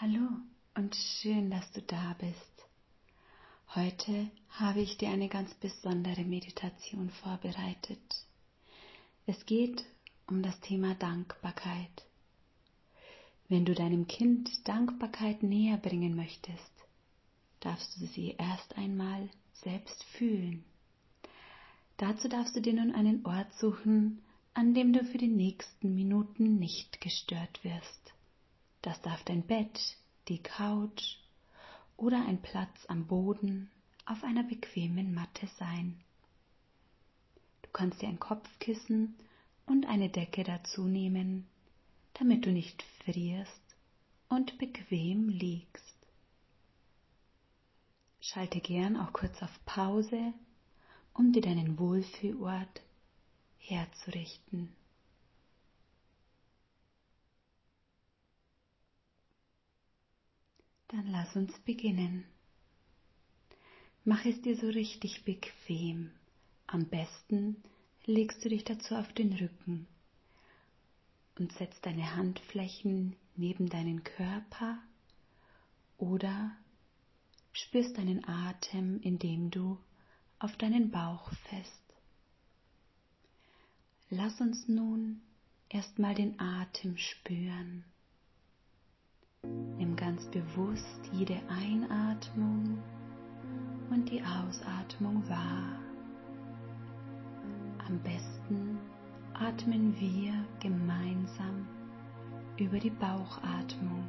[0.00, 0.28] Hallo
[0.76, 2.68] und schön, dass du da bist.
[3.74, 7.98] Heute habe ich dir eine ganz besondere Meditation vorbereitet.
[9.26, 9.84] Es geht
[10.28, 12.06] um das Thema Dankbarkeit.
[13.48, 16.72] Wenn du deinem Kind Dankbarkeit näher bringen möchtest,
[17.58, 19.28] darfst du sie erst einmal
[19.64, 20.62] selbst fühlen.
[21.96, 24.22] Dazu darfst du dir nun einen Ort suchen,
[24.54, 28.12] an dem du für die nächsten Minuten nicht gestört wirst.
[28.82, 29.96] Das darf dein Bett,
[30.28, 31.16] die Couch
[31.96, 33.70] oder ein Platz am Boden
[34.06, 36.00] auf einer bequemen Matte sein.
[37.62, 39.16] Du kannst dir ein Kopfkissen
[39.66, 41.46] und eine Decke dazu nehmen,
[42.14, 43.76] damit du nicht frierst
[44.28, 45.96] und bequem liegst.
[48.20, 50.32] Schalte gern auch kurz auf Pause,
[51.14, 52.82] um dir deinen Wohlfühlort
[53.58, 54.74] herzurichten.
[60.88, 62.24] Dann lass uns beginnen.
[64.04, 66.10] Mach es dir so richtig bequem.
[66.66, 67.62] Am besten
[68.06, 69.86] legst du dich dazu auf den Rücken
[71.38, 74.78] und setzt deine Handflächen neben deinen Körper
[75.98, 76.56] oder
[77.52, 79.78] spürst deinen Atem, indem du
[80.38, 81.82] auf deinen Bauch fest.
[84.10, 85.20] Lass uns nun
[85.68, 87.84] erstmal den Atem spüren.
[89.42, 92.78] Nimm ganz bewusst jede Einatmung
[93.88, 95.78] und die Ausatmung wahr.
[97.86, 98.78] Am besten
[99.34, 101.68] atmen wir gemeinsam
[102.56, 104.04] über die Bauchatmung.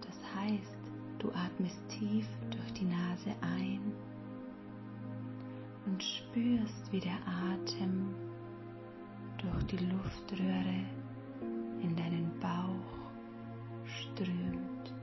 [0.00, 0.78] Das heißt,
[1.18, 3.92] du atmest tief durch die Nase ein
[5.84, 7.18] und spürst, wie der
[7.52, 8.14] Atem
[9.36, 10.84] durch die Luftröhre
[11.82, 12.95] in deinen Bauch
[14.16, 14.94] strömt.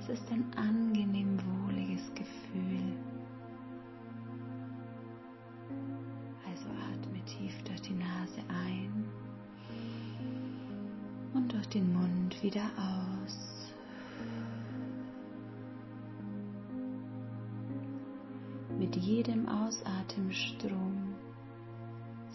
[0.00, 2.96] Es ist ein angenehm wohliges Gefühl.
[6.48, 9.04] Also atme tief durch die Nase ein
[11.34, 13.72] und durch den Mund wieder aus.
[18.78, 21.14] Mit jedem Ausatemstrom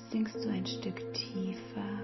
[0.10, 2.00] sinkst du ein Stück tiefer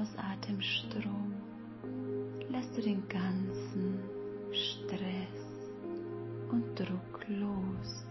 [0.00, 1.32] Ausatemstrom
[2.50, 3.98] lässt du den ganzen
[4.52, 5.72] Stress
[6.52, 8.04] und Druck los.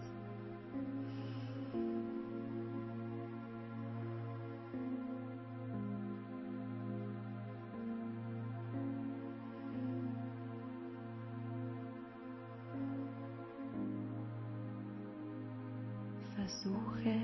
[16.36, 17.14] Versuche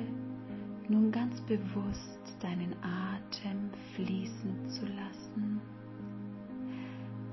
[0.89, 5.61] nun ganz bewusst deinen Atem fließen zu lassen.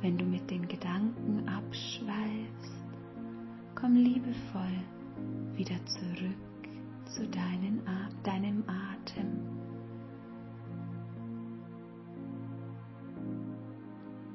[0.01, 2.85] Wenn du mit den Gedanken abschweifst,
[3.75, 4.77] komm liebevoll
[5.53, 6.69] wieder zurück
[7.05, 7.81] zu deinen,
[8.23, 9.27] deinem Atem.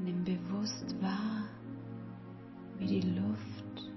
[0.05, 1.49] Nimm bewusst wahr,
[2.79, 3.93] wie die Luft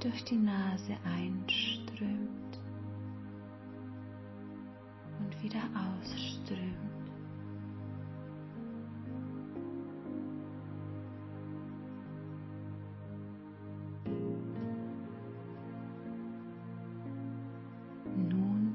[0.00, 2.09] durch die Nase einströmt
[5.50, 6.76] wieder ausströmt.
[18.28, 18.74] Nun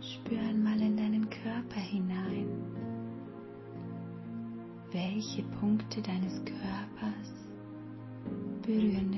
[0.00, 2.48] spür einmal in deinen Körper hinein.
[4.92, 7.32] Welche Punkte deines Körpers
[8.62, 9.12] berühren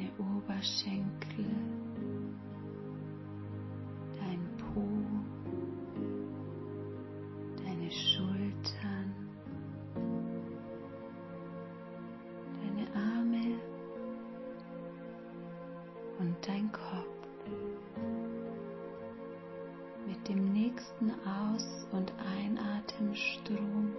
[0.00, 1.44] deine Oberschenkel,
[4.18, 4.82] dein Po,
[7.56, 9.14] deine Schultern,
[12.62, 13.58] deine Arme
[16.18, 17.06] und dein Kopf.
[20.06, 23.94] Mit dem nächsten Aus- und Einatemstrom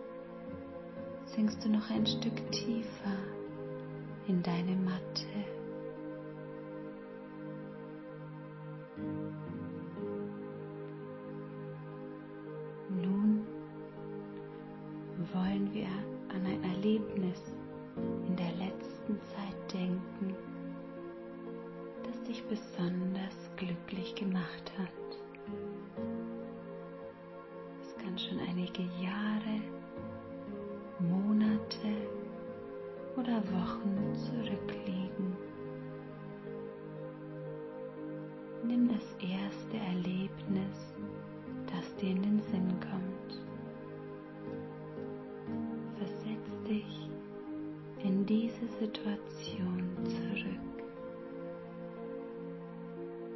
[1.26, 3.18] sinkst du noch ein Stück tiefer
[4.28, 5.51] in deine Matte.
[15.34, 15.88] Wollen wir
[16.34, 17.42] an ein Erlebnis
[18.28, 20.36] in der letzten Zeit denken,
[22.04, 24.90] das dich besonders glücklich gemacht hat.
[27.82, 29.62] Es kann schon einige Jahre,
[31.00, 31.96] Monate
[33.18, 35.36] oder Wochen zurückliegen.
[38.64, 40.94] Nimm das erste Erlebnis,
[41.68, 42.31] das dir in den
[48.82, 50.84] Situation zurück.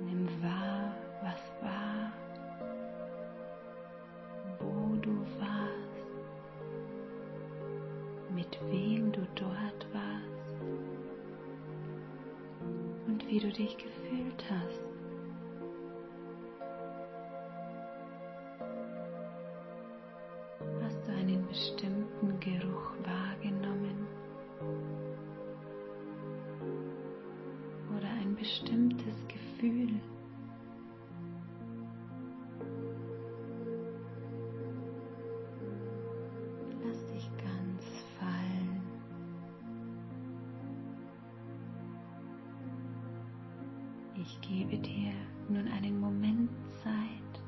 [0.04, 2.12] Nimm wahr, was war,
[4.60, 6.08] wo du warst,
[8.34, 10.64] mit wem du dort warst
[13.06, 14.95] und wie du dich gefühlt hast.
[44.27, 45.12] Ich gebe dir
[45.50, 46.50] nun einen Moment
[46.83, 47.42] Zeit,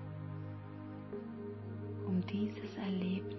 [2.06, 3.37] um dieses Erlebnis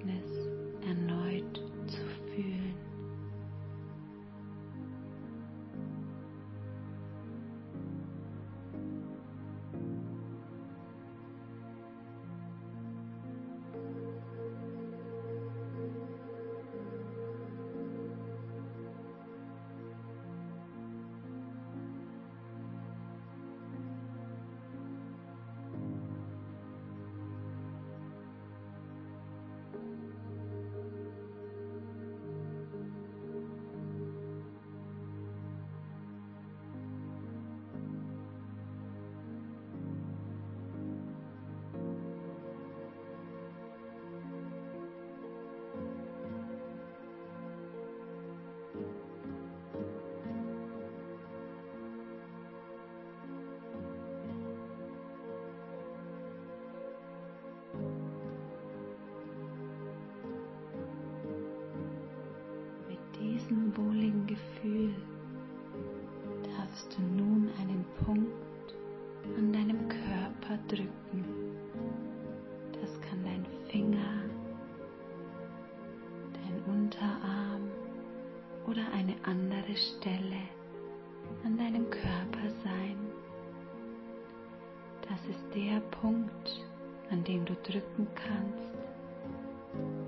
[85.28, 86.64] ist der Punkt,
[87.10, 88.78] an dem du drücken kannst,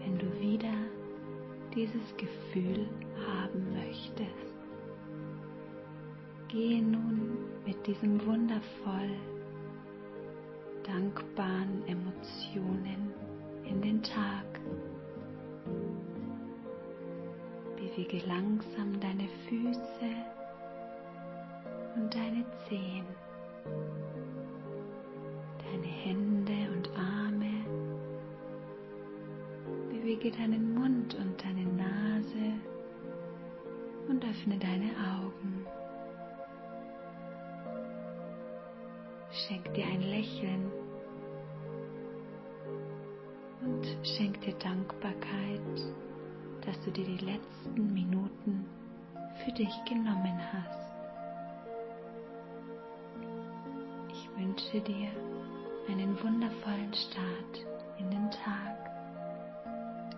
[0.01, 0.75] wenn du wieder
[1.75, 2.89] dieses Gefühl
[3.27, 4.51] haben möchtest.
[6.49, 9.11] Gehe nun mit diesem wundervoll
[10.85, 13.13] dankbaren Emotionen
[13.65, 14.45] in den Tag.
[17.77, 20.11] Bewege langsam deine Füße
[21.97, 23.07] und deine Zehen,
[30.11, 32.53] Bewege deinen Mund und deine Nase
[34.09, 35.65] und öffne deine Augen.
[39.31, 40.73] Schenk dir ein Lächeln
[43.65, 45.61] und schenk dir Dankbarkeit,
[46.67, 48.67] dass du dir die letzten Minuten
[49.45, 50.93] für dich genommen hast.
[54.13, 55.09] Ich wünsche dir
[55.89, 57.65] einen wundervollen Start
[58.01, 58.80] in den Tag.